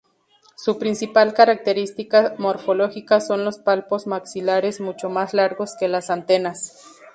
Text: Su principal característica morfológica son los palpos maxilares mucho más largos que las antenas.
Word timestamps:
Su 0.55 0.79
principal 0.79 1.35
característica 1.35 2.33
morfológica 2.39 3.19
son 3.19 3.45
los 3.45 3.59
palpos 3.59 4.07
maxilares 4.07 4.79
mucho 4.81 5.11
más 5.11 5.35
largos 5.35 5.75
que 5.79 5.87
las 5.87 6.09
antenas. 6.09 6.83